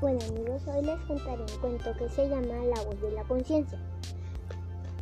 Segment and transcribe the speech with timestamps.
[0.00, 3.78] Bueno amigos, hoy les contaré un cuento que se llama La voz de la conciencia.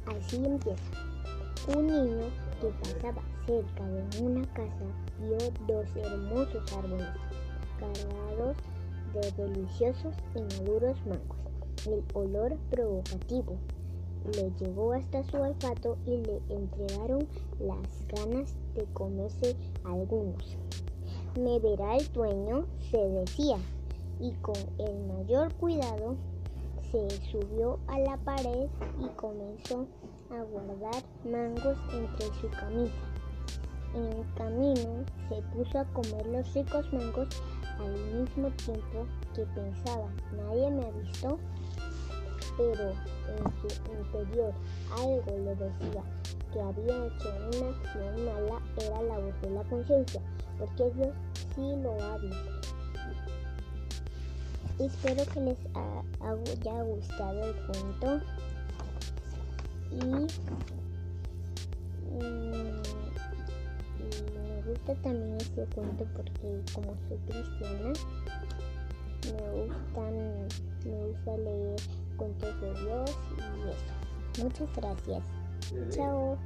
[0.06, 0.82] Así empieza.
[1.68, 2.24] Un niño
[2.60, 4.86] que pasaba cerca de una casa
[5.20, 5.38] vio
[5.68, 7.06] dos hermosos árboles
[7.78, 8.56] cargados
[9.14, 11.38] de deliciosos y maduros mangos.
[11.86, 13.56] El olor provocativo
[14.34, 17.28] le llegó hasta su olfato y le entregaron
[17.60, 19.54] las ganas de comerse
[19.84, 20.56] algunos.
[21.38, 23.58] Me verá el dueño, se decía,
[24.20, 26.16] y con el mayor cuidado
[26.90, 28.68] se subió a la pared
[28.98, 29.86] y comenzó
[30.30, 32.94] a guardar mangos entre su camisa.
[33.94, 37.28] En el camino se puso a comer los ricos mangos
[37.78, 41.38] al mismo tiempo que pensaba, nadie me ha visto,
[42.56, 44.52] pero en su interior
[44.90, 46.02] algo le decía
[46.52, 50.20] que había hecho una acción mala, era la voz de la conciencia,
[50.58, 51.14] porque Dios
[51.54, 52.77] sí lo ha visto.
[54.78, 58.20] Espero que les haya gustado el cuento
[59.90, 60.04] y,
[62.14, 62.76] mm,
[64.34, 67.92] me gusta también este cuento porque como soy cristiana
[69.24, 70.14] me gustan
[70.84, 71.80] me gusta leer
[72.16, 73.40] cuentos de Dios y
[73.70, 74.44] eso.
[74.44, 75.22] Muchas gracias.
[75.90, 76.38] Chao.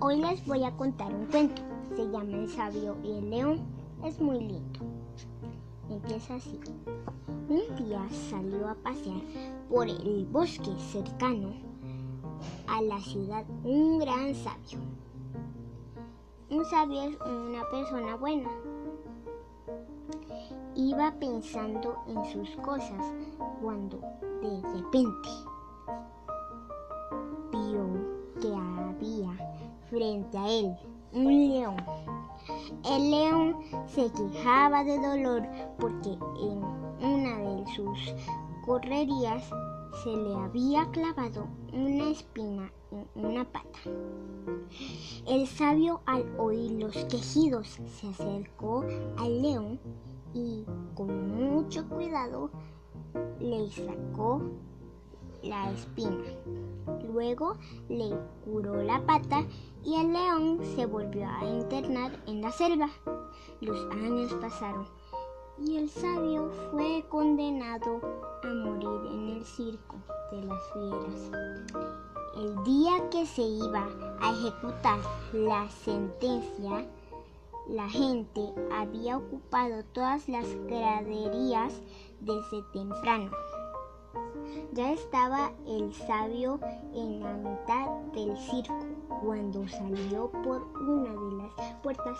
[0.00, 1.62] Hoy les voy a contar un cuento.
[1.94, 3.60] Se llama El sabio y el león.
[4.04, 4.80] Es muy lindo.
[5.88, 6.60] Empieza así.
[7.48, 9.20] Un día salió a pasear
[9.68, 11.52] por el bosque cercano
[12.68, 14.78] a la ciudad un gran sabio.
[16.50, 18.48] Un sabio es una persona buena.
[20.74, 23.04] Iba pensando en sus cosas
[23.62, 23.98] cuando
[24.42, 25.28] de repente
[29.90, 30.76] frente a él
[31.12, 31.76] un león.
[32.84, 35.42] El león se quejaba de dolor
[35.78, 36.10] porque
[36.40, 36.62] en
[37.00, 38.14] una de sus
[38.64, 39.48] correrías
[40.02, 43.78] se le había clavado una espina en una pata.
[45.26, 48.84] El sabio al oír los quejidos se acercó
[49.16, 49.80] al león
[50.34, 50.64] y
[50.94, 52.50] con mucho cuidado
[53.40, 54.42] le sacó
[55.42, 56.24] la espina.
[57.12, 57.54] Luego
[57.88, 58.10] le
[58.44, 59.44] curó la pata
[59.86, 62.90] y el león se volvió a internar en la selva.
[63.60, 64.86] Los años pasaron
[65.58, 68.00] y el sabio fue condenado
[68.42, 69.96] a morir en el circo
[70.32, 71.30] de las fieras.
[72.36, 73.88] El día que se iba
[74.20, 74.98] a ejecutar
[75.32, 76.84] la sentencia,
[77.68, 81.80] la gente había ocupado todas las graderías
[82.20, 83.30] desde temprano.
[84.72, 86.60] Ya estaba el sabio
[86.94, 88.74] en la mitad del circo
[89.24, 92.18] cuando salió por una de las puertas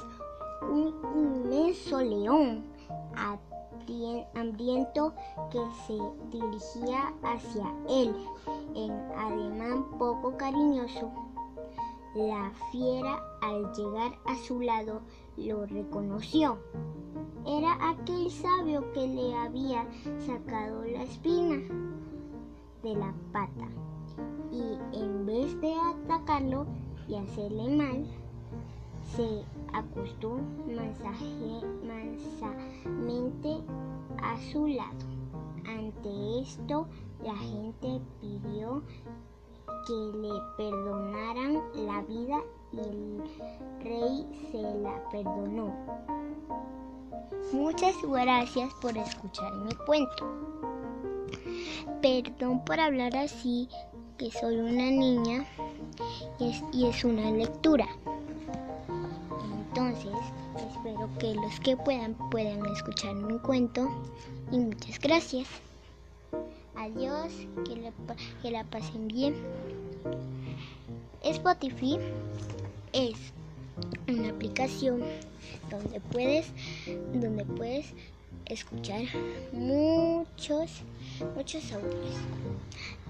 [0.63, 2.65] un inmenso león
[4.35, 5.13] hambriento
[5.51, 5.99] que se
[6.31, 8.15] dirigía hacia él
[8.75, 11.11] en ademán poco cariñoso.
[12.15, 15.03] La fiera al llegar a su lado
[15.37, 16.59] lo reconoció.
[17.47, 19.87] Era aquel sabio que le había
[20.27, 21.63] sacado la espina
[22.87, 23.67] de la pata
[24.53, 26.67] y en vez de atacarlo
[27.09, 28.07] y hacerle mal,
[29.17, 29.43] se
[29.73, 30.39] acostó
[30.69, 31.25] mansamente
[34.23, 35.05] a su lado.
[35.67, 36.87] Ante esto,
[37.25, 38.83] la gente pidió
[39.87, 42.41] que le perdonaran la vida
[42.73, 43.21] y el
[43.83, 45.75] rey se la perdonó.
[47.53, 50.76] Muchas gracias por escuchar mi cuento.
[52.03, 53.69] Perdón por hablar así,
[54.19, 55.47] que soy una niña
[56.73, 57.87] y es, una lectura.
[59.69, 60.13] Entonces,
[60.57, 63.89] espero que los que puedan puedan escuchar mi cuento
[64.51, 65.49] y muchas gracias.
[66.77, 67.33] Adiós,
[67.65, 67.93] que,
[68.43, 69.35] que la pasen bien.
[71.23, 71.99] Spotify
[72.93, 73.33] es
[74.09, 75.03] una aplicación
[75.71, 76.47] donde puedes
[77.13, 77.93] donde puedes
[78.47, 79.03] escuchar
[79.53, 80.83] muchos
[81.35, 82.17] muchos audios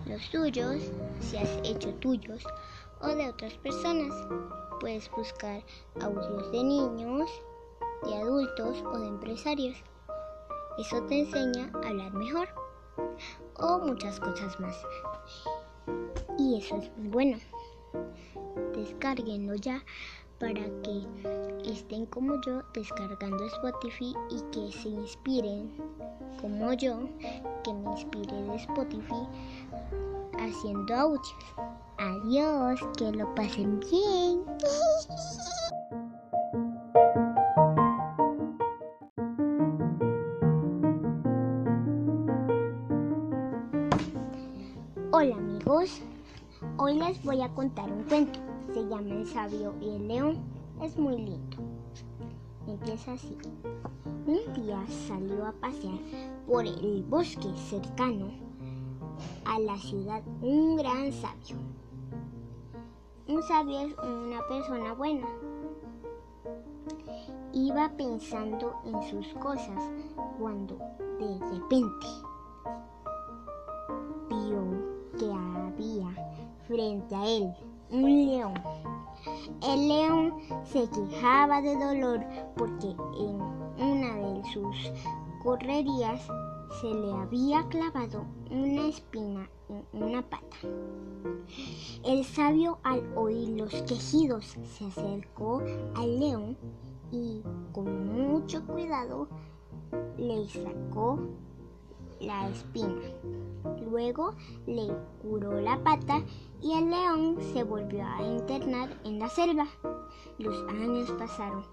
[0.06, 0.80] los tuyos
[1.20, 2.44] si has hecho tuyos
[3.00, 4.14] o de otras personas.
[4.80, 5.62] Puedes buscar
[6.00, 7.28] audios de niños
[8.04, 9.76] de adultos o de empresarios.
[10.78, 12.48] Eso te enseña a hablar mejor
[13.58, 14.76] o muchas cosas más.
[16.38, 17.38] Y eso es muy bueno.
[18.74, 19.82] Descarguenlo ya
[20.38, 21.06] para que
[21.64, 25.70] estén como yo descargando Spotify y que se inspiren
[26.40, 27.08] como yo,
[27.64, 29.26] que me inspire de Spotify
[30.38, 31.34] haciendo audios.
[31.98, 34.44] Adiós, que lo pasen bien.
[45.12, 46.02] Hola amigos,
[46.76, 48.45] hoy les voy a contar un cuento.
[48.76, 50.36] Se llama El sabio y el león.
[50.82, 51.56] Es muy lindo.
[52.66, 53.34] Empieza así.
[54.26, 55.98] Un día salió a pasear
[56.46, 58.28] por el bosque cercano
[59.46, 61.56] a la ciudad un gran sabio.
[63.26, 65.26] Un sabio es una persona buena.
[67.54, 69.90] Iba pensando en sus cosas
[70.38, 70.76] cuando
[71.18, 72.06] de repente
[75.18, 76.10] que había
[76.66, 77.54] frente a él
[77.90, 78.54] un león.
[79.62, 80.34] El león
[80.64, 82.20] se quejaba de dolor
[82.56, 82.88] porque
[83.18, 83.40] en
[83.78, 84.92] una de sus
[85.42, 86.20] correrías
[86.80, 90.56] se le había clavado una espina en una pata.
[92.04, 95.62] El sabio al oír los quejidos se acercó
[95.94, 96.56] al león
[97.10, 97.42] y
[97.72, 99.28] con mucho cuidado
[100.18, 101.18] le sacó
[102.20, 103.02] la espina.
[103.90, 104.34] Luego
[104.66, 104.88] le
[105.22, 106.22] curó la pata
[106.62, 109.66] y el león se volvió a internar en la selva.
[110.38, 111.64] Los años pasaron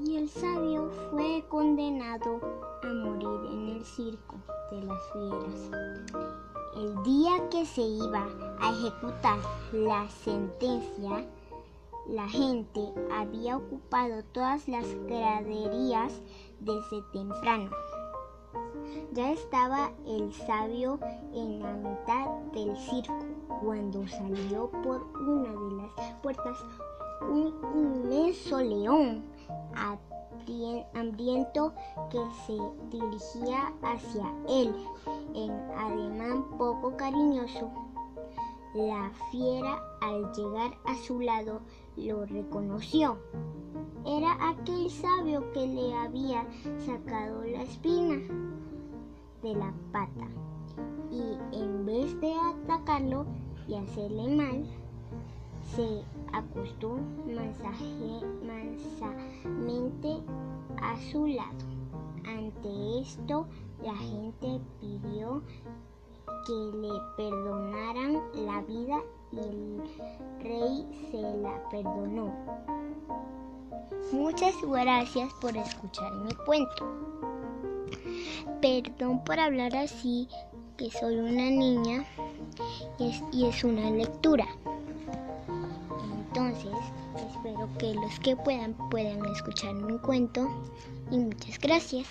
[0.00, 2.40] y el sabio fue condenado
[2.82, 4.36] a morir en el circo
[4.70, 5.70] de las fieras.
[6.76, 8.28] El día que se iba
[8.60, 9.38] a ejecutar
[9.72, 11.26] la sentencia,
[12.06, 16.20] la gente había ocupado todas las graderías
[16.60, 17.70] desde temprano.
[19.12, 20.98] Ya estaba el sabio
[21.34, 26.58] en la mitad del circo cuando salió por una de las puertas
[27.22, 29.24] un inmenso león
[30.94, 31.72] hambriento
[32.10, 32.58] que se
[32.90, 34.74] dirigía hacia él
[35.34, 37.70] en ademán poco cariñoso.
[38.74, 41.60] La fiera al llegar a su lado
[41.96, 43.18] lo reconoció.
[44.06, 46.46] Era aquel sabio que le había
[46.86, 48.16] sacado la espina
[49.42, 50.28] de la pata
[51.10, 53.26] y en vez de atacarlo
[53.68, 54.64] y hacerle mal,
[55.76, 57.82] se acostó mansamente
[60.80, 61.58] a su lado.
[62.26, 63.46] Ante esto,
[63.82, 65.42] la gente pidió
[66.46, 69.82] que le perdonaran la vida y el
[70.40, 72.32] rey se la perdonó.
[74.12, 76.86] Muchas gracias por escuchar mi cuento.
[78.62, 80.28] Perdón por hablar así,
[80.78, 82.06] que soy una niña
[82.98, 84.46] y es, una lectura.
[86.28, 86.72] Entonces,
[87.16, 90.48] espero que los que puedan puedan escuchar mi cuento
[91.10, 92.06] y muchas gracias.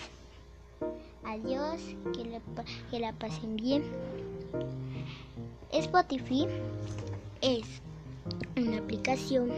[1.24, 1.82] Adiós,
[2.14, 2.42] que,
[2.92, 3.84] que la pasen bien.
[5.72, 6.48] Spotify
[7.42, 7.82] es
[8.56, 9.52] una aplicación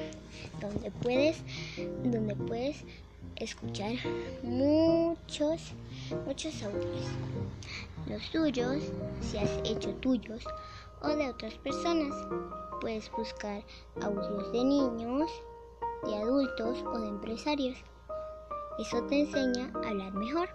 [0.60, 1.42] donde puedes,
[2.04, 2.84] donde puedes
[3.36, 3.94] escuchar
[4.44, 5.74] muchos,
[6.26, 7.06] muchos audios.
[8.08, 8.84] Los tuyos,
[9.22, 10.44] si has hecho tuyos,
[11.02, 12.14] o de otras personas.
[12.82, 13.64] Puedes buscar
[14.02, 15.32] audios de niños,
[16.04, 17.78] de adultos o de empresarios.
[18.80, 20.50] Eso te enseña a hablar mejor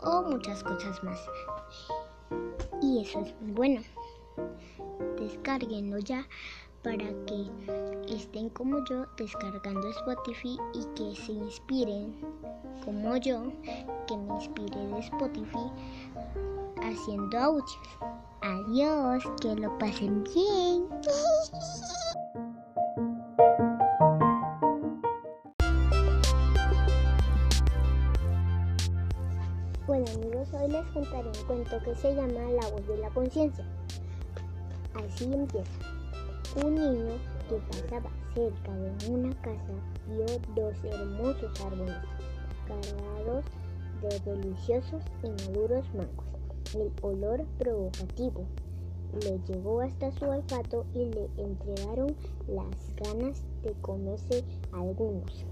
[0.00, 1.20] o muchas cosas más.
[2.82, 3.80] Y eso es bueno.
[5.18, 6.26] Descárguenlo ya
[6.82, 7.50] para que
[8.08, 12.14] estén como yo descargando Spotify y que se inspiren
[12.84, 13.52] como yo,
[14.06, 15.70] que me inspire de Spotify
[16.82, 17.78] haciendo audios.
[18.42, 20.84] Adiós, que lo pasen bien.
[29.86, 33.64] Bueno amigos, hoy les contaré un cuento que se llama La voz de la conciencia.
[34.94, 35.91] Así empieza.
[36.54, 37.14] Un niño
[37.48, 39.72] que pasaba cerca de una casa
[40.06, 41.96] vio dos hermosos árboles
[42.68, 43.44] cargados
[44.02, 46.26] de deliciosos y maduros mangos.
[46.74, 48.44] El olor provocativo
[49.24, 52.14] le llegó hasta su olfato y le entregaron
[52.46, 55.46] las ganas de comerse algunos.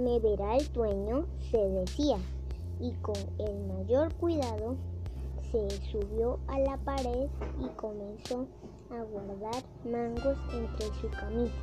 [0.00, 2.16] Me verá el dueño, se decía,
[2.80, 4.76] y con el mayor cuidado
[5.52, 7.28] se subió a la pared
[7.60, 11.54] y comenzó a guardar mangos entre su camisa.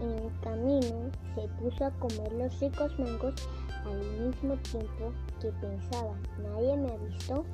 [0.00, 3.34] En el camino se puso a comer los ricos mangos
[3.84, 7.44] al mismo tiempo que pensaba, nadie me ha visto,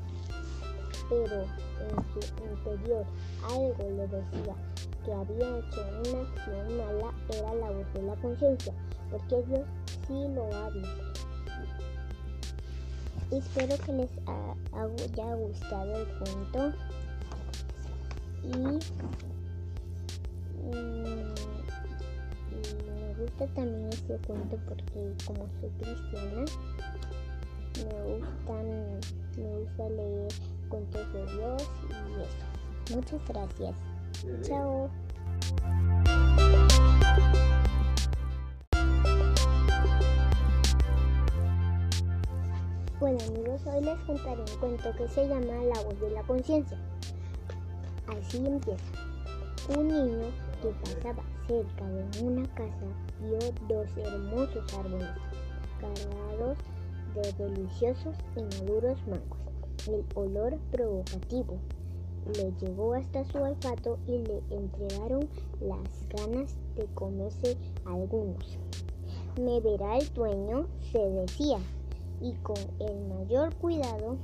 [1.09, 3.05] pero en su interior
[3.45, 4.55] algo le decía
[5.05, 8.73] que había hecho una acción mala era la voz de la conciencia,
[9.11, 9.65] porque yo
[10.07, 10.89] sí lo hablo.
[13.31, 16.73] Espero que les haya gustado el cuento
[18.47, 18.57] y,
[22.87, 26.45] me gusta también este cuento porque como soy cristiana
[27.85, 29.01] me gustan
[29.37, 30.33] me gusta leer
[30.69, 32.97] cuentos de Dios y eso.
[32.97, 33.75] Muchas gracias.
[34.43, 34.91] Chao.
[42.99, 46.79] Bueno amigos, hoy les contaré un cuento que se llama La voz de la conciencia.
[48.09, 48.85] Así empieza.
[49.77, 50.29] Un niño
[50.63, 52.87] que pasaba cerca de una casa
[53.21, 55.09] vio dos hermosos árboles
[55.81, 56.59] cargados
[57.15, 59.39] de deliciosos y maduros mangos.
[59.89, 61.59] El olor provocativo
[62.35, 65.29] le llegó hasta su olfato y le entregaron
[65.61, 68.59] las ganas de comerse algunos.
[69.41, 71.59] Me verá el dueño, se decía,
[72.21, 74.17] y con el mayor cuidado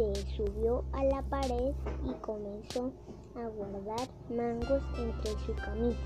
[0.00, 2.90] se subió a la pared y comenzó
[3.36, 5.98] a guardar mangos entre su camisa.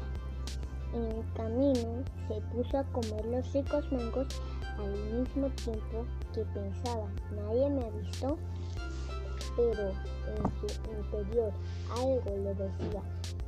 [0.92, 4.26] En el camino se puso a comer los ricos mangos
[4.78, 8.36] al mismo tiempo que pensaba, nadie me ha visto,
[9.56, 11.52] pero en su interior
[11.92, 13.02] algo le decía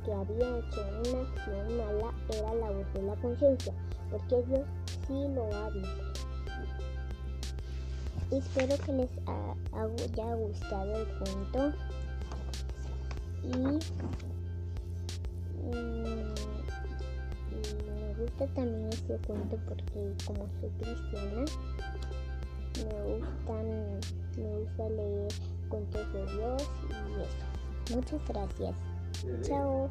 [0.05, 3.73] que había hecho una acción mala, era la voz de la conciencia,
[4.09, 4.65] porque Dios
[5.07, 6.26] sí lo ha visto.
[8.31, 11.73] Espero que les haya gustado el cuento
[13.43, 13.57] y,
[15.63, 16.33] mm,
[17.85, 21.45] me gusta también este cuento porque como soy cristiana
[22.85, 23.99] me gustan
[24.37, 25.31] me gusta leer
[25.69, 27.95] cuentos de Dios y eso.
[27.95, 28.75] Muchas gracias.
[29.41, 29.89] Chao.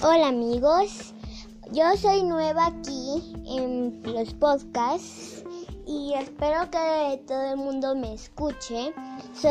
[0.00, 1.12] Hola amigos,
[1.72, 5.42] yo soy nueva aquí en los podcasts
[5.88, 8.94] y espero que todo el mundo me escuche.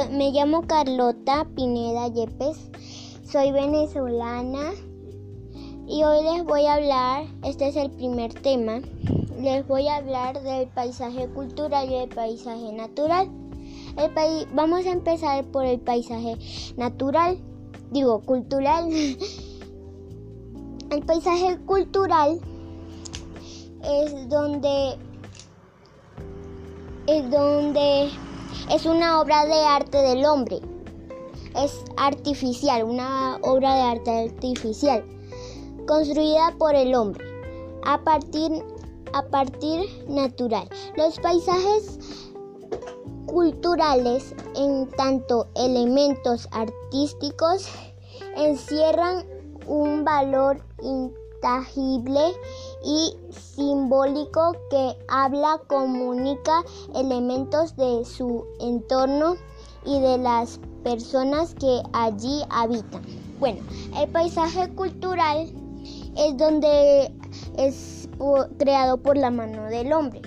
[0.09, 2.71] me llamo Carlota Pineda Yepes,
[3.29, 4.71] soy venezolana
[5.85, 8.79] y hoy les voy a hablar, este es el primer tema,
[9.41, 13.29] les voy a hablar del paisaje cultural y el paisaje natural.
[13.97, 16.37] El vamos a empezar por el paisaje
[16.77, 17.37] natural,
[17.91, 18.87] digo cultural.
[20.89, 22.39] El paisaje cultural
[23.83, 24.97] es donde
[27.07, 28.09] es donde
[28.71, 30.61] es una obra de arte del hombre.
[31.57, 35.03] Es artificial, una obra de arte artificial
[35.87, 37.25] construida por el hombre
[37.83, 38.51] a partir
[39.13, 40.69] a partir natural.
[40.95, 41.99] Los paisajes
[43.25, 47.67] culturales, en tanto elementos artísticos,
[48.37, 49.25] encierran
[49.67, 52.33] un valor intangible
[52.83, 56.63] y simbólico que habla, comunica
[56.95, 59.35] elementos de su entorno
[59.85, 63.01] y de las personas que allí habitan.
[63.39, 63.61] Bueno,
[63.95, 65.49] el paisaje cultural
[66.17, 67.13] es donde
[67.57, 68.09] es
[68.57, 70.21] creado por la mano del hombre,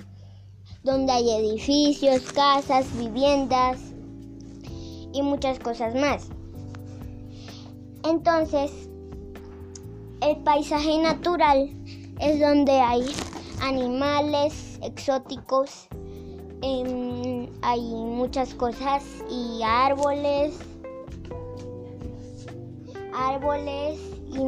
[0.83, 3.79] donde hay edificios, casas, viviendas
[5.13, 6.27] y muchas cosas más.
[8.03, 8.90] Entonces,
[10.21, 11.69] el paisaje natural
[12.19, 13.05] es donde hay
[13.61, 15.87] animales exóticos,
[16.61, 20.59] em, hay muchas cosas y árboles,
[23.13, 24.39] árboles y,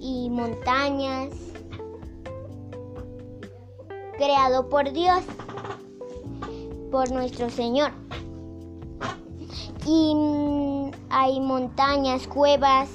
[0.00, 1.30] y montañas,
[4.16, 5.22] creado por Dios,
[6.92, 7.90] por nuestro Señor.
[9.84, 12.88] Y mm, hay montañas, cuevas,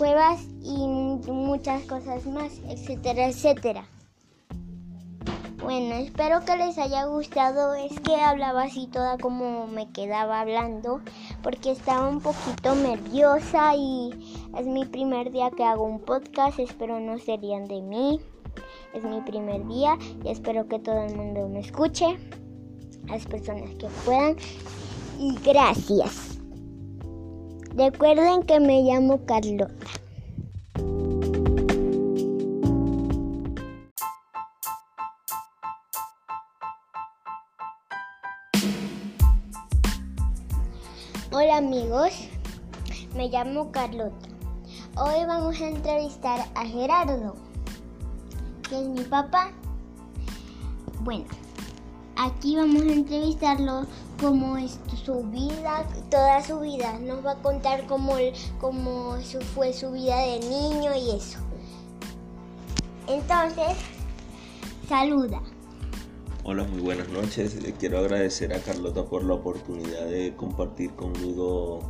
[0.00, 0.86] cuevas y
[1.30, 3.84] muchas cosas más, etcétera, etcétera.
[5.62, 7.74] Bueno, espero que les haya gustado.
[7.74, 11.02] Es que hablaba así toda como me quedaba hablando
[11.42, 16.58] porque estaba un poquito nerviosa y es mi primer día que hago un podcast.
[16.58, 18.20] Espero no serían de mí.
[18.94, 22.16] Es mi primer día y espero que todo el mundo me escuche.
[23.04, 24.36] Las personas que puedan.
[25.18, 26.39] Y gracias.
[27.76, 29.86] Recuerden que me llamo Carlota.
[41.32, 42.28] Hola amigos,
[43.14, 44.28] me llamo Carlota.
[44.96, 47.36] Hoy vamos a entrevistar a Gerardo,
[48.68, 49.52] que es mi papá.
[51.02, 51.24] Bueno,
[52.20, 53.86] aquí vamos a entrevistarlo
[54.20, 56.98] cómo es su vida, toda su vida.
[56.98, 58.14] Nos va a contar cómo,
[58.60, 59.16] cómo
[59.54, 61.38] fue su vida de niño y eso.
[63.06, 63.76] Entonces,
[64.86, 65.40] saluda.
[66.44, 67.62] Hola, muy buenas noches.
[67.62, 71.80] Le quiero agradecer a Carlota por la oportunidad de compartir conmigo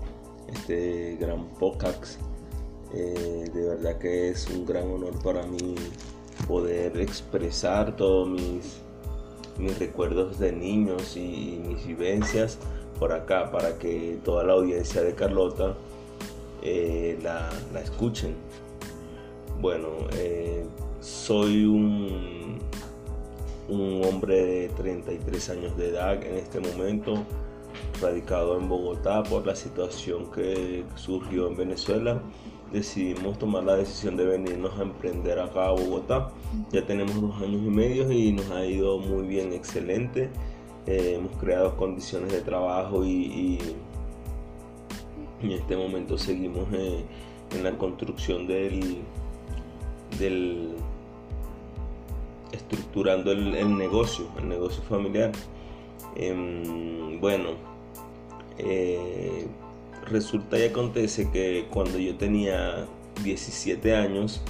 [0.52, 2.20] este gran podcast.
[2.94, 5.74] Eh, de verdad que es un gran honor para mí
[6.46, 8.80] poder expresar todos mis
[9.60, 12.58] mis recuerdos de niños y mis vivencias
[12.98, 15.74] por acá para que toda la audiencia de Carlota
[16.62, 17.50] eh, la,
[17.82, 18.34] escuchen.
[19.60, 20.64] Bueno, eh,
[21.00, 22.58] soy un,
[23.68, 27.24] un hombre de 33 años de edad en este momento,
[28.00, 32.22] radicado en Bogotá por la situación que surgió en Venezuela
[32.72, 36.30] decidimos tomar la decisión de venirnos a emprender acá a Bogotá.
[36.72, 40.30] Ya tenemos dos años y medio y nos ha ido muy bien, excelente.
[40.86, 43.58] Eh, hemos creado condiciones de trabajo y,
[45.42, 47.02] en este momento seguimos eh,
[47.54, 48.98] en la construcción del,
[50.18, 50.74] del
[52.52, 55.32] estructurando el, negocio, el negocio familiar.
[56.16, 57.50] Em, bueno,
[58.58, 59.46] eh,
[60.06, 62.86] resulta y acontece que cuando yo tenía
[63.22, 64.40] 17 años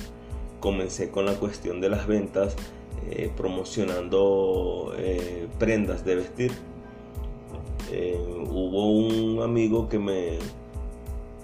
[0.61, 2.57] comencé con la cuestión de las ventas
[3.09, 6.53] eh, promocionando eh, prendas de vestir.
[7.91, 8.17] Eh,
[8.49, 10.39] hubo un amigo que me...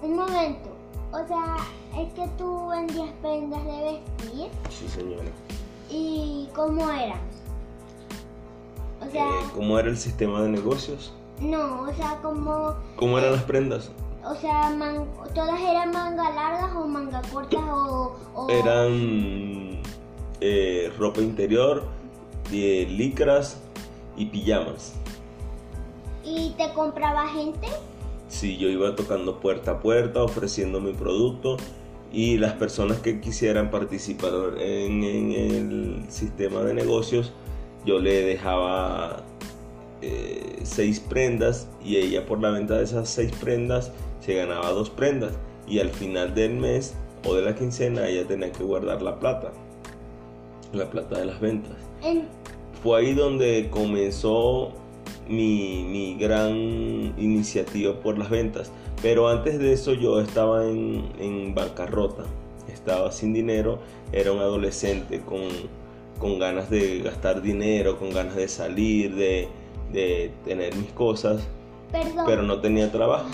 [0.01, 0.69] Un momento,
[1.11, 1.57] o sea,
[1.99, 4.51] es que tú vendías prendas de vestir.
[4.69, 5.23] Sí, señora.
[5.89, 7.19] ¿Y cómo era?
[9.05, 9.27] O sea...
[9.53, 11.13] ¿Cómo era el sistema de negocios?
[11.39, 12.75] No, o sea, como...
[12.95, 13.91] ¿Cómo eran las prendas?
[14.25, 14.75] O sea,
[15.33, 18.47] todas eran manga largas o manga cortas o...
[18.49, 19.81] Eran
[20.41, 21.83] eh, ropa interior,
[22.51, 23.61] de licras
[24.17, 24.95] y pijamas.
[26.23, 27.67] ¿Y te compraba gente?
[28.27, 31.57] Sí, yo iba tocando puerta a puerta, ofreciendo mi producto
[32.11, 37.31] y las personas que quisieran participar en, en el sistema de negocios,
[37.85, 39.23] yo le dejaba
[40.01, 44.89] eh, seis prendas y ella por la venta de esas seis prendas se ganaba dos
[44.89, 45.33] prendas
[45.67, 46.93] y al final del mes
[47.25, 49.51] o de la quincena ella tenía que guardar la plata,
[50.73, 51.75] la plata de las ventas.
[52.83, 54.71] Fue ahí donde comenzó
[55.27, 56.55] mi, mi, gran
[57.17, 58.71] iniciativa por las ventas.
[59.01, 62.23] Pero antes de eso yo estaba en, en bancarrota,
[62.71, 63.79] estaba sin dinero,
[64.11, 65.41] era un adolescente con,
[66.19, 69.47] con ganas de gastar dinero, con ganas de salir, de,
[69.91, 71.47] de tener mis cosas,
[72.25, 73.29] pero no tenía trabajo.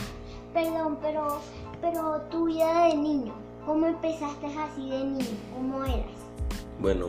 [0.54, 1.40] Perdón, pero,
[1.82, 3.34] pero tu vida de niño,
[3.66, 5.38] ¿cómo empezaste así de niño?
[5.54, 6.06] ¿Cómo eras?
[6.80, 7.08] Bueno,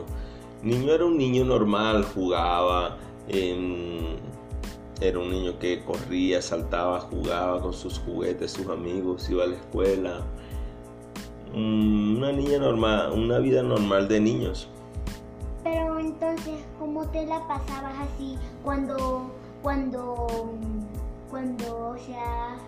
[0.63, 2.97] niño era un niño normal, jugaba,
[5.01, 9.57] era un niño que corría, saltaba, jugaba con sus juguetes, sus amigos, iba a la
[9.57, 10.21] escuela.
[11.53, 14.69] Mm, una niña normal, una vida normal de niños.
[15.63, 19.31] Pero entonces, ¿cómo te la pasabas así cuando,
[19.65, 20.27] cuando,
[21.31, 22.59] cuando, o sea,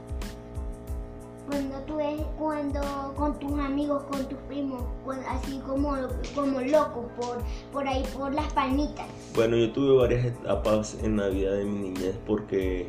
[1.46, 2.80] cuando tú es, cuando
[3.14, 4.82] con tus amigos, con tus primos,
[5.28, 5.94] así como,
[6.34, 9.06] como locos por, por ahí, por las palmitas?
[9.34, 12.88] Bueno, yo tuve varias etapas en la vida de mi niñez porque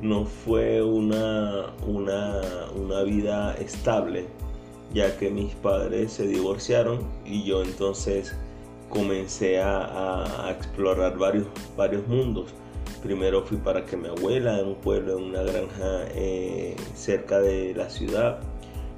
[0.00, 2.40] no fue una, una,
[2.74, 4.28] una vida estable,
[4.94, 8.34] ya que mis padres se divorciaron y yo entonces
[8.88, 12.54] comencé a, explorar varios, varios mundos.
[13.02, 17.74] Primero fui para que mi abuela en un pueblo, en una granja eh, cerca de
[17.74, 18.38] la ciudad.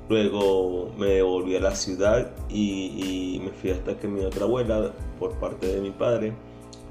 [0.08, 5.32] Luego me devolví a la ciudad y, me fui hasta que mi otra abuela, por
[5.38, 6.34] parte de mi padre,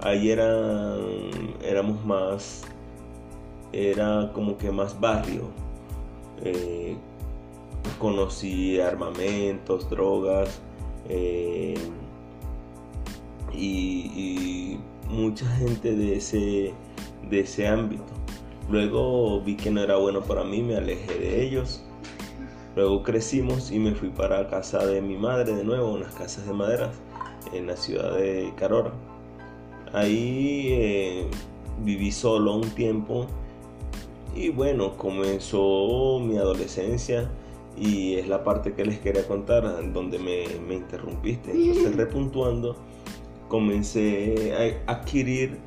[0.01, 0.99] ahí eran,
[1.63, 2.63] éramos más,
[3.71, 5.51] era como que más barrio.
[6.43, 6.95] Eh,
[7.99, 10.59] conocí armamentos, drogas,
[11.09, 11.75] eh,
[13.53, 14.79] y,
[15.09, 16.73] mucha gente de ese,
[17.29, 18.03] de ese ámbito.
[18.69, 21.83] Luego vi que no era bueno para mí, me alejé de ellos.
[22.75, 26.53] Luego crecimos y me fui para casa de mi madre de nuevo, unas casas de
[26.53, 26.95] maderas
[27.53, 28.91] en la ciudad de Carora.
[29.91, 31.27] Ahí eh,
[31.83, 33.27] viví solo un tiempo
[34.35, 37.29] y bueno, comenzó mi adolescencia
[37.77, 39.63] y es la parte que les quería contar,
[39.93, 41.51] donde me, me interrumpiste.
[41.51, 42.75] Entonces, repuntuando,
[43.53, 45.59] comencé a adquirir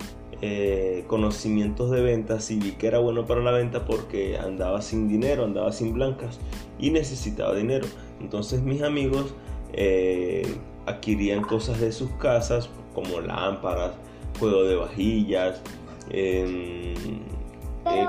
[0.42, 5.07] eh, conocimientos de ventas y vi que era bueno para la venta porque andaba sin
[5.07, 6.40] dinero, andaba sin blancas
[6.81, 7.87] y necesitaba dinero.
[8.20, 9.33] Entonces mis amigos
[9.72, 10.53] eh,
[10.87, 13.92] adquirían cosas de sus casas como lámparas,
[14.40, 15.62] juego de vajillas,
[16.11, 16.92] eh,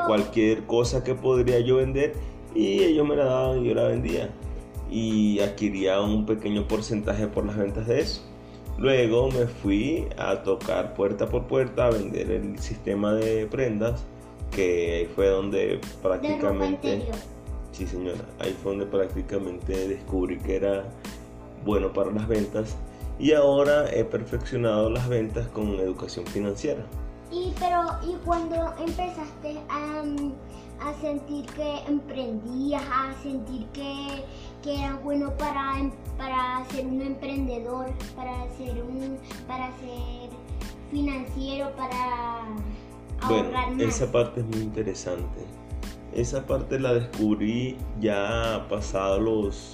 [0.08, 2.13] cualquier cosa que podría yo vender
[2.56, 4.32] y ellos me la daban y yo la vendía
[4.90, 8.24] y adquiría un pequeño porcentaje por las ventas de eso.
[8.78, 14.04] Luego me fui a tocar puerta por puerta a vender el sistema de prendas,
[14.52, 17.06] que ahí fue donde prácticamente...
[17.72, 20.84] sí señora, ahí fue donde prácticamente descubrí que era
[21.66, 22.78] bueno para las ventas
[23.20, 26.86] y ahora he perfeccionado las ventas con educación financiera.
[27.32, 30.04] Y pero y cuando empezaste a,
[30.80, 34.24] a sentir que emprendías, a sentir que,
[34.63, 40.30] que era bueno para, em, para ser un emprendedor, para ser un para ser
[40.92, 42.46] financiero, para
[43.22, 45.40] ahorrar bueno, Esa parte es muy interesante.
[46.13, 49.74] Esa parte la descubrí ya pasado los,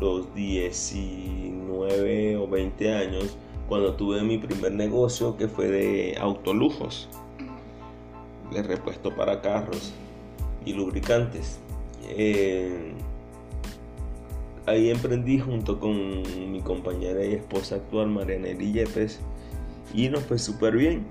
[0.00, 3.36] los 19 o 20 años
[3.68, 7.08] cuando tuve mi primer negocio que fue de autolujos,
[8.50, 9.94] de repuesto para carros
[10.64, 11.58] y lubricantes.
[12.08, 12.92] Eh,
[14.66, 16.22] ahí emprendí junto con
[16.52, 19.20] mi compañera y esposa actual, Marianely Yepes,
[19.94, 21.04] y nos fue súper bien.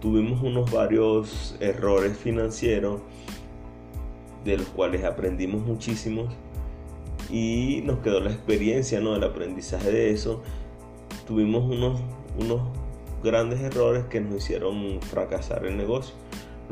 [0.00, 3.00] Tuvimos unos varios errores financieros,
[4.44, 6.34] de los cuales aprendimos muchísimos,
[7.30, 9.16] y nos quedó la experiencia, ¿no?
[9.16, 10.42] el aprendizaje de eso.
[11.26, 12.00] Tuvimos unos,
[12.38, 12.60] unos
[13.22, 16.14] grandes errores que nos hicieron fracasar el negocio.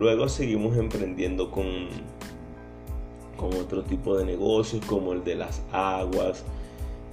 [0.01, 1.65] Luego seguimos emprendiendo con
[3.37, 6.45] con otro tipo de negocios como el de las aguas,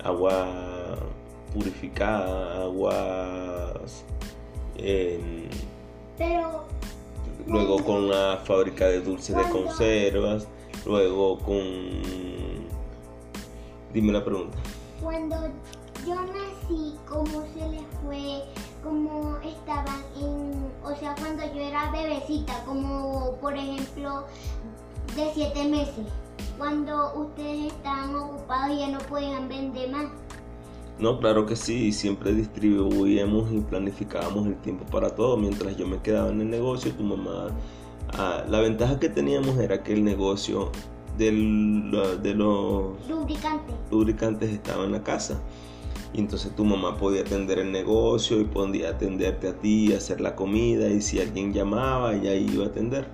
[0.04, 0.98] agua
[1.54, 4.04] purificada, aguas...
[6.18, 6.66] Pero...
[7.46, 10.48] Luego con la fábrica de dulces de conservas,
[10.86, 11.64] luego con...
[13.94, 14.58] Dime la pregunta.
[15.02, 15.36] Cuando
[16.06, 18.67] yo nací, ¿cómo se les fue?
[18.84, 20.72] ¿Cómo estaban en...
[20.84, 24.26] O sea, cuando yo era bebecita, como por ejemplo
[25.16, 26.06] de siete meses,
[26.58, 30.06] cuando ustedes estaban ocupados y ya no podían vender más.
[31.00, 35.38] No, claro que sí, siempre distribuíamos y planificábamos el tiempo para todo.
[35.38, 37.50] Mientras yo me quedaba en el negocio, tu mamá...
[38.14, 40.72] Ah, la ventaja que teníamos era que el negocio
[41.18, 41.92] del,
[42.24, 43.76] de los lubricantes.
[43.92, 45.40] lubricantes estaba en la casa.
[46.14, 50.36] Y entonces tu mamá podía atender el negocio y podía atenderte a ti, hacer la
[50.36, 53.08] comida y si alguien llamaba, ella iba a atender.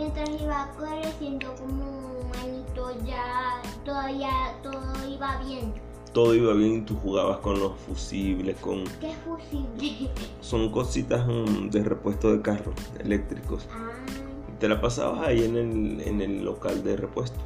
[0.00, 1.84] mientras iba creciendo como
[2.20, 4.30] un añito ya todavía
[4.62, 5.74] todo iba bien.
[6.12, 8.84] Todo iba bien y tú jugabas con los fusibles, con...
[9.00, 10.10] ¿Qué fusibles?
[10.40, 13.68] Son cositas mm, de repuesto de carros eléctricos.
[13.70, 14.19] Ah.
[14.60, 17.42] Te la pasabas ahí en el, en el local de repuestos.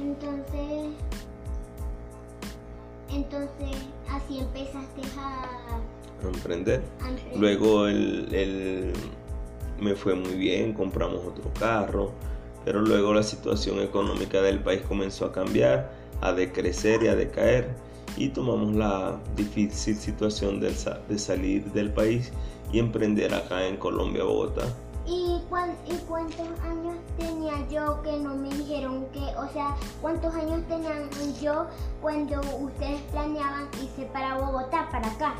[0.00, 0.90] Entonces...
[3.10, 3.76] Entonces
[4.08, 5.80] así empezaste a...
[6.24, 6.82] A emprender.
[7.36, 8.92] Luego el
[9.82, 12.12] me fue muy bien, compramos otro carro,
[12.64, 17.68] pero luego la situación económica del país comenzó a cambiar, a decrecer y a decaer
[18.16, 20.72] y tomamos la difícil situación de,
[21.08, 22.32] de salir del país
[22.72, 24.64] y emprender acá en Colombia, Bogotá.
[25.04, 25.40] ¿Y,
[25.86, 31.10] ¿Y, cuántos años tenía yo que no me dijeron que, o sea, cuántos años tenían
[31.40, 31.66] yo
[32.00, 35.34] cuando ustedes planeaban irse para Bogotá, para acá?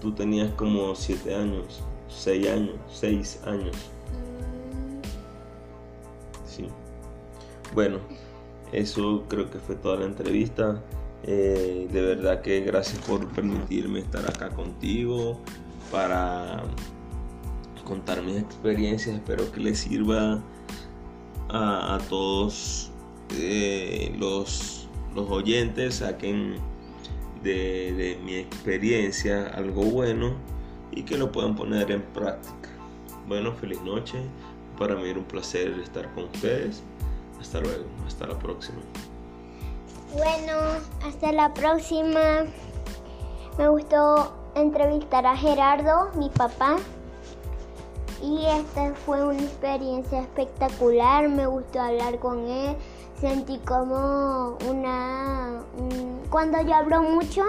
[0.00, 1.82] Tú tenías como siete años.
[2.10, 3.76] 6 años, 6 años.
[6.44, 6.66] Sí.
[7.74, 7.98] Bueno,
[8.72, 10.82] eso creo que fue toda la entrevista.
[11.22, 15.38] Eh, de verdad que gracias por permitirme estar acá contigo
[15.92, 16.62] para
[17.90, 19.16] contar mis experiencias.
[19.16, 20.40] Espero que les sirva
[21.48, 22.92] a, todos
[23.34, 26.54] eh, los, los oyentes, saquen
[27.42, 30.34] de, de mi experiencia algo bueno
[30.92, 32.68] y que lo puedan poner en práctica.
[33.26, 34.18] Bueno, feliz noche.
[34.78, 36.82] Para mí era un placer estar con ustedes.
[37.40, 38.78] Hasta luego, hasta la próxima.
[40.12, 40.52] Bueno,
[41.04, 42.44] hasta la próxima.
[43.58, 46.76] Me gustó entrevistar a Gerardo, mi papá.
[48.22, 51.28] Y esta fue una experiencia espectacular.
[51.28, 52.76] Me gustó hablar con él.
[53.18, 55.62] Sentí como una...
[56.30, 57.42] Cuando yo hablo mucho,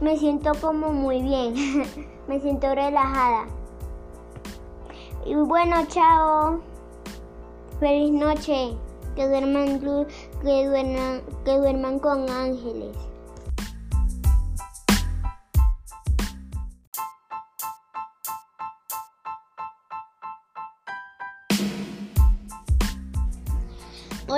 [0.00, 1.54] me siento como muy bien.
[2.28, 3.46] me siento relajada.
[5.24, 6.60] Y bueno, chao.
[7.80, 8.76] Feliz noche.
[9.16, 9.78] Que duerman,
[10.42, 12.96] que duerman, que duerman con ángeles.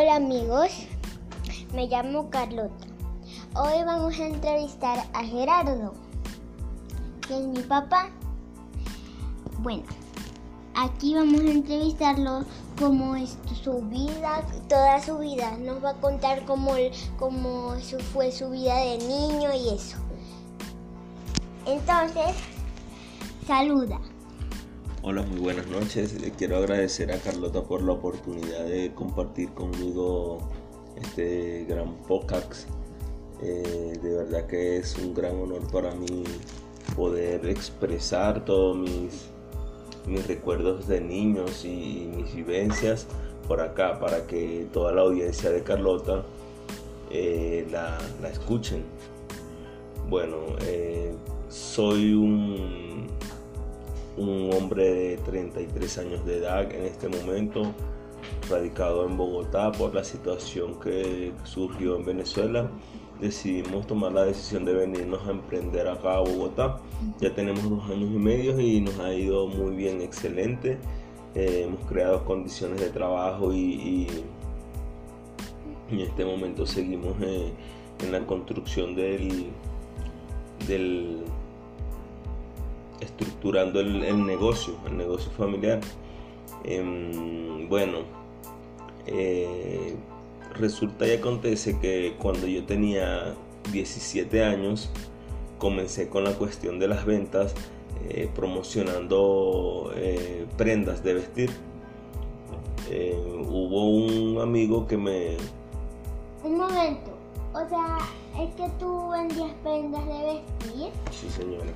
[0.05, 0.71] Hola amigos,
[1.73, 2.87] me llamo Carlota.
[3.55, 5.95] Hoy vamos a entrevistar a Gerardo,
[7.27, 8.11] que es mi papá.
[9.61, 9.85] Bueno,
[10.75, 12.45] aquí vamos a entrevistarlo
[12.79, 15.57] cómo es su vida, toda su vida.
[15.57, 16.73] Nos va a contar cómo,
[17.19, 17.75] cómo
[18.13, 19.97] fue su vida de niño y eso.
[21.65, 22.37] Entonces,
[23.47, 23.99] saluda.
[25.07, 26.17] Hola, muy buenas noches.
[26.39, 30.39] Quiero agradecer a Carlota por la oportunidad de compartir conmigo
[30.97, 32.67] este gran podcast.
[33.43, 36.25] Eh, de verdad que es un gran honor para mí
[36.97, 39.29] poder expresar todos mis,
[40.07, 43.07] mis recuerdos de niños y mis vivencias
[43.47, 46.25] por acá para que toda la audiencia de Carlota
[47.11, 47.99] eh, la,
[48.33, 48.83] escuchen.
[50.09, 51.13] Bueno, eh,
[51.51, 52.94] soy un,
[54.17, 57.73] un hombre de 33 años de edad en este momento
[58.49, 62.71] radicado en Bogotá por la situación que surgió en Venezuela,
[63.21, 66.81] decidimos tomar la decisión de venirnos a emprender acá a Bogotá.
[67.21, 70.79] Ya tenemos dos años y medio y nos ha ido muy bien, excelente.
[71.35, 74.07] Eh, hemos creado condiciones de trabajo y,
[75.91, 77.53] en este momento seguimos eh,
[78.03, 79.47] en la construcción del,
[80.67, 81.25] del
[83.01, 85.81] estructurando el, negocio, el negocio familiar.
[86.65, 87.99] Em, bueno,
[89.07, 89.95] eh,
[90.55, 93.35] resulta y acontece que cuando yo tenía
[93.73, 94.91] 17 años
[95.59, 97.55] comencé con la cuestión de las ventas
[98.09, 101.51] eh, promocionando eh, prendas de vestir.
[103.49, 105.37] hubo un amigo que me...
[106.43, 107.17] Un momento,
[107.55, 107.99] o sea,
[108.41, 110.93] es que tú vendías prendas de vestir.
[111.11, 111.73] Sí, señora.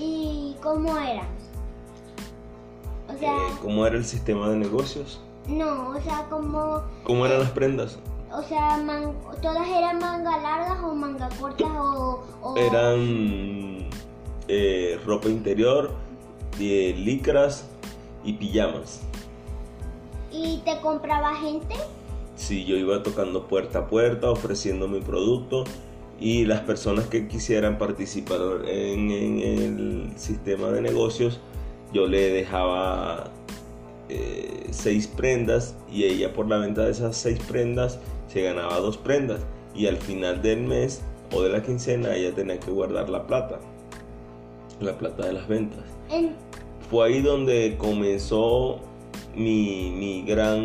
[0.00, 1.28] ¿Y cómo eran?
[3.14, 3.36] O sea...
[3.60, 5.20] ¿Cómo era el sistema de negocios?
[5.46, 6.82] No, o sea, como...
[7.04, 7.98] ¿Cómo eran las prendas?
[8.32, 8.82] O sea,
[9.42, 12.24] ¿todas eran manga largas o manga cortas o...?
[12.56, 13.88] Eran
[14.48, 15.90] eh, ropa interior,
[16.58, 17.66] de licras
[18.24, 19.02] y pijamas.
[20.32, 21.74] ¿Y te compraba gente?
[22.36, 25.64] Sí, yo iba tocando puerta a puerta ofreciendo mi producto
[26.20, 31.40] y las personas que quisieran participar en el sistema de negocios,
[31.92, 33.30] yo le dejaba
[34.10, 38.98] eh, seis prendas y ella por la venta de esas seis prendas se ganaba dos
[38.98, 39.40] prendas
[39.74, 41.00] y al final del mes
[41.32, 43.58] o de la quincena ella tenía que guardar la plata,
[44.80, 45.84] la plata de las ventas.
[46.90, 48.80] Fue ahí donde comenzó
[49.36, 50.62] mi, mi, gran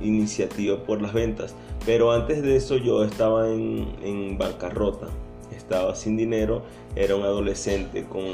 [0.00, 1.54] iniciativa por las ventas.
[1.84, 5.08] Pero antes de eso yo estaba en, en bancarrota,
[5.56, 6.62] estaba sin dinero,
[6.94, 8.32] era un adolescente con,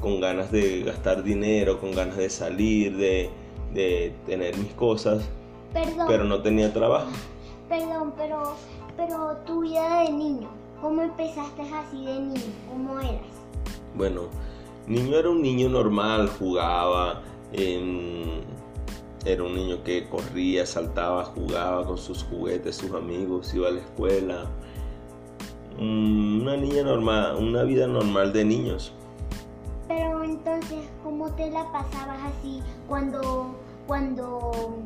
[0.00, 3.30] con ganas de gastar dinero, con ganas de salir, de,
[3.72, 5.24] de tener mis cosas,
[6.06, 7.10] pero no tenía trabajo.
[7.68, 8.54] Perdón, pero,
[8.96, 10.48] pero tu vida de niño,
[10.80, 12.52] ¿cómo empezaste así de niño?
[12.70, 13.22] ¿Cómo eras?
[13.96, 14.22] Bueno,
[14.86, 17.22] niño era un niño normal, jugaba,
[19.24, 23.80] era un niño que corría, saltaba, jugaba con sus juguetes, sus amigos, iba a la
[23.80, 24.46] escuela.
[25.78, 28.92] Una niña normal, una vida normal de niños.
[29.88, 33.54] Pero entonces, ¿cómo te la pasabas así cuando
[33.86, 34.78] cuando,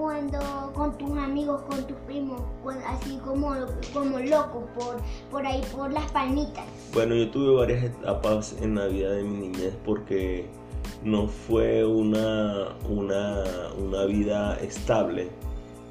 [0.00, 0.38] cuando
[0.74, 2.40] con tus amigos, con tus primos,
[2.86, 3.54] así como,
[3.92, 4.96] como locos por,
[5.30, 6.64] por ahí, por las palmitas.
[6.94, 10.46] Bueno, yo tuve varias etapas en la vida de mi niñez porque
[11.04, 13.44] no fue una, una,
[13.78, 15.28] una vida estable,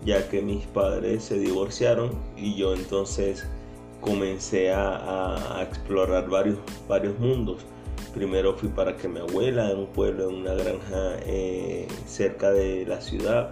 [0.03, 3.47] ya que mis padres se divorciaron y yo entonces
[4.01, 7.63] comencé a, a explorar varios, varios mundos
[8.13, 12.85] Primero fui para que mi abuela en un pueblo, en una granja eh, cerca de
[12.85, 13.51] la ciudad.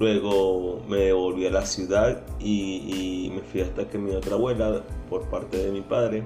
[0.00, 5.28] Luego me devolví a la ciudad y, me fui hasta que mi otra abuela, por
[5.28, 6.24] parte de mi padre,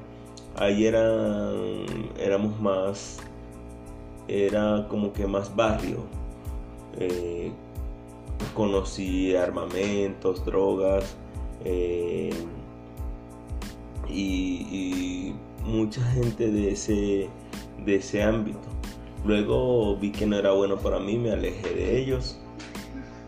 [0.57, 1.77] ahí eran,
[2.19, 3.19] éramos más,
[4.29, 5.99] era como que más barrio.
[6.99, 7.53] Eh,
[8.55, 11.17] conocí armamentos, drogas
[11.65, 12.33] eh,
[14.09, 15.35] y
[15.65, 17.29] mucha gente de ese
[17.85, 18.69] de ese ámbito.
[19.25, 22.39] Luego vi que no era bueno para mí, me alejé de ellos.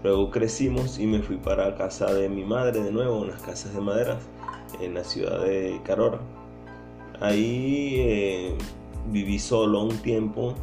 [0.02, 3.80] Luego crecimos y me fui para casa de mi madre de nuevo, unas casas de
[3.80, 4.18] madera
[4.80, 6.20] en la ciudad de Carora.
[7.20, 8.54] Ahí eh,
[9.10, 10.54] viví solo un tiempo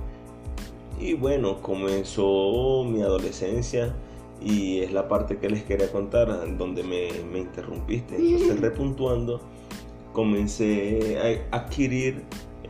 [1.00, 3.94] y bueno, comenzó mi adolescencia
[4.42, 8.16] y es la parte que les quería contar, donde me, me interrumpiste.
[8.16, 9.42] Entonces, repuntuando,
[10.12, 12.24] comencé a adquirir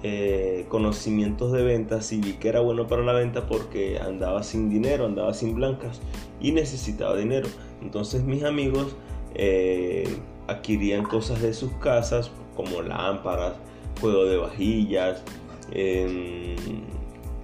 [0.05, 4.69] eh, conocimientos de ventas y vi que era bueno para la venta porque andaba sin
[4.69, 6.01] dinero, andaba sin blancas
[6.41, 7.47] y necesitaba dinero.
[7.81, 8.97] Entonces mis amigos
[9.33, 13.53] eh, adquirían cosas de sus casas como lámparas,
[14.01, 15.23] juego de vajillas,
[15.71, 16.55] em,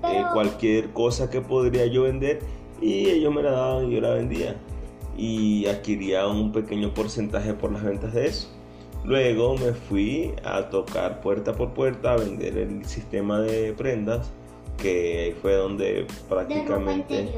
[0.03, 2.39] eh, cualquier cosa que podría yo vender
[2.81, 4.57] y ellos me la daban y yo la vendía
[5.17, 8.58] y adquiría un pequeño porcentaje por las ventas de eso.
[9.03, 14.29] Luego me fui a tocar puerta por puerta a vender el sistema de prendas,
[14.77, 17.33] que ahí fue donde prácticamente...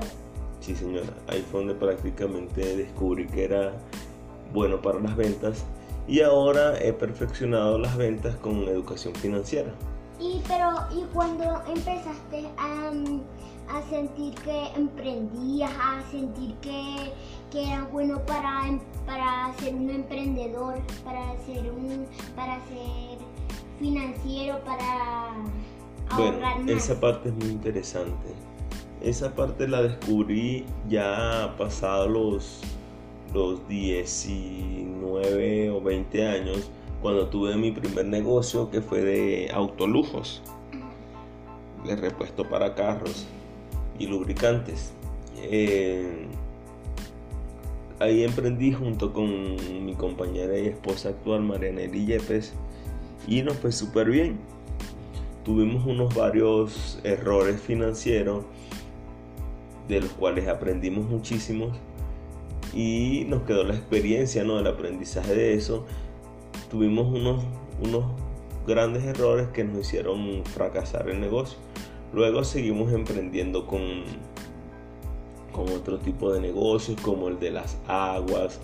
[0.60, 3.74] sí señora, ahí fue donde prácticamente descubrí que era
[4.54, 5.66] bueno para las ventas
[6.08, 9.72] y ahora he perfeccionado las ventas con educación financiera.
[10.20, 12.92] Y pero y cuando empezaste a,
[13.76, 17.12] a sentir que emprendías, a sentir que
[17.52, 23.18] que era bueno para, em, para ser un emprendedor, para ser un para ser
[23.80, 25.34] financiero, para
[26.10, 28.34] ahorrar bueno, Esa parte es muy interesante.
[29.02, 32.62] Esa parte la descubrí ya pasado los,
[33.34, 36.70] los 19 o 20 años,
[37.02, 40.44] cuando tuve mi primer negocio que fue de autolujos,
[41.84, 43.26] de repuesto para carros
[43.98, 44.94] y lubricantes.
[45.38, 46.28] Eh,
[48.02, 52.54] ahí emprendí junto con mi compañera y esposa actual, Marianely Yepes,
[53.28, 54.40] y nos fue súper bien.
[55.46, 58.44] Tuvimos unos varios errores financieros,
[59.88, 61.78] de los cuales aprendimos muchísimos,
[62.74, 64.60] y nos quedó la experiencia, ¿no?
[64.60, 65.86] El aprendizaje de eso.
[66.72, 67.44] Tuvimos unos,
[67.84, 68.06] unos
[68.66, 71.58] grandes errores que nos hicieron fracasar el negocio.
[72.14, 73.82] Luego seguimos emprendiendo con
[75.52, 78.60] con otro tipo de negocios como el de las aguas,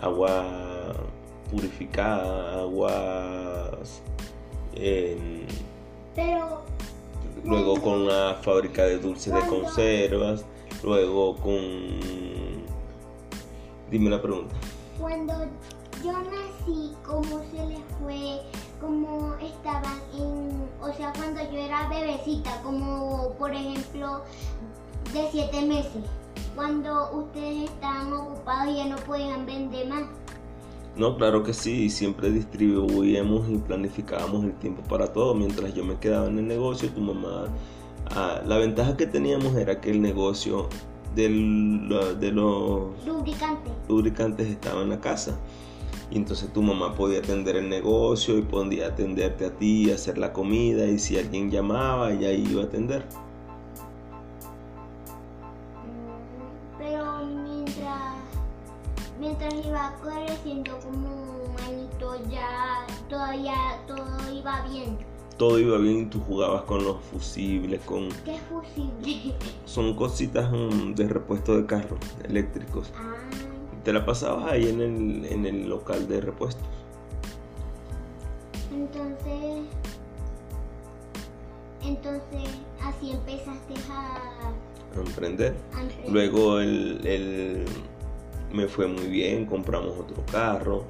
[0.00, 0.94] agua
[1.50, 4.02] purificada, aguas...
[6.14, 6.62] Pero,
[7.44, 10.44] luego con la fábrica de dulces de conservas,
[10.82, 11.58] luego con...
[13.90, 14.54] Dime la pregunta.
[14.98, 15.32] Cuando
[16.04, 18.40] yo nací, ¿cómo se les fue?
[18.80, 20.68] ¿Cómo estaban en...
[20.80, 24.22] O sea, cuando yo era bebecita, como por ejemplo
[25.12, 26.02] de siete meses,
[26.54, 30.04] cuando ustedes estaban ocupados y ya no podían vender más.
[30.96, 35.34] No, claro que sí, siempre distribuíamos y planificábamos el tiempo para todo.
[35.34, 37.46] Mientras yo me quedaba en el negocio, tu mamá...
[38.12, 40.68] Ah, la ventaja que teníamos era que el negocio
[41.14, 43.72] del, de los lubricantes.
[43.88, 45.38] lubricantes estaba en la casa.
[46.10, 50.32] Y entonces tu mamá podía atender el negocio y podía atenderte a ti, hacer la
[50.32, 53.04] comida y si alguien llamaba, ella iba a atender.
[59.20, 61.08] Mientras iba creciendo como
[61.44, 63.54] un añito ya todavía
[63.86, 64.98] todo iba bien.
[65.36, 68.08] Todo iba bien y tú jugabas con los fusibles, con...
[68.24, 69.34] ¿Qué fusibles?
[69.66, 72.90] Son cositas mm, de repuesto de carros eléctricos.
[72.96, 73.14] Ah.
[73.84, 76.66] Te la pasabas ahí en el, en el local de repuestos.
[78.72, 79.64] Entonces,
[81.82, 82.50] entonces
[82.82, 84.52] así empezaste a,
[84.96, 85.56] a emprender.
[86.08, 87.64] Luego el, el
[88.52, 90.84] me fue muy bien, compramos otro carro,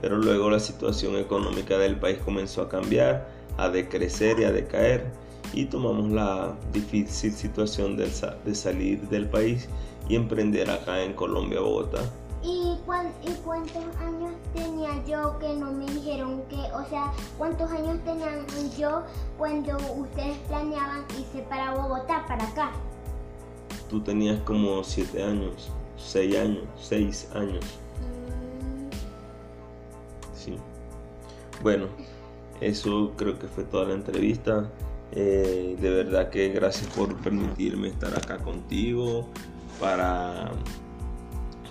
[0.00, 5.04] pero luego la situación económica del país comenzó a cambiar, a decrecer y a decaer
[5.52, 8.10] y tomamos la difícil situación de,
[8.44, 9.68] de salir del país
[10.08, 12.02] y emprender acá en Colombia, Bogotá.
[12.42, 12.76] ¿Y,
[13.22, 18.44] ¿Y, cuántos años tenía yo que no me dijeron que, o sea, cuántos años tenían
[18.76, 19.02] yo
[19.38, 22.72] cuando ustedes planeaban irse para Bogotá, para acá?
[23.88, 25.70] Tú tenías como siete años.
[25.96, 27.64] 6 años, 6 años.
[30.34, 30.56] Sí.
[31.62, 31.86] Bueno,
[32.60, 34.70] eso creo que fue toda la entrevista.
[35.12, 39.28] Eh, de verdad que gracias por permitirme estar acá contigo
[39.78, 40.50] para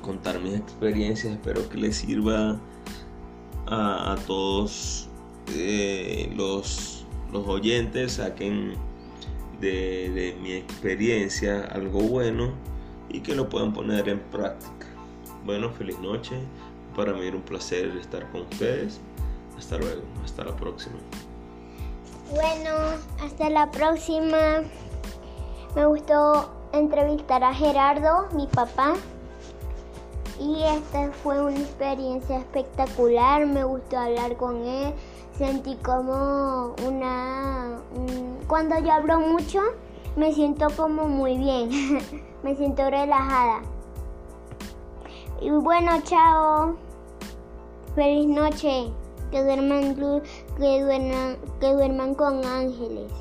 [0.02, 1.34] contar mis experiencias.
[1.34, 2.60] Espero que les sirva
[3.68, 5.10] a, todos
[5.56, 8.76] eh, los, los oyentes, saquen
[9.60, 12.52] de, de mi experiencia algo bueno
[13.14, 14.88] y que lo puedan poner en práctica.
[15.46, 16.38] Bueno, feliz noche.
[16.96, 19.00] Para mí era un placer estar con ustedes.
[19.58, 20.96] Hasta luego, hasta la próxima.
[22.32, 22.72] Bueno,
[23.22, 24.64] hasta la próxima.
[25.76, 28.96] Me gustó entrevistar a Gerardo, mi papá.
[30.40, 33.46] Y esta fue una experiencia espectacular.
[33.46, 34.94] Me gustó hablar con él.
[35.38, 37.80] Sentí como una...
[38.48, 39.62] Cuando yo hablo mucho,
[40.16, 41.70] me siento como muy bien.
[42.44, 43.62] me siento relajada.
[45.42, 46.76] Y bueno, chao.
[47.96, 48.92] Feliz noche.
[49.32, 53.12] que duerman, que duerman, que duerman con ángeles.